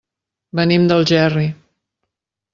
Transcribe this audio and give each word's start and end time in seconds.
Venim 0.59 0.87
d'Algerri. 0.91 1.45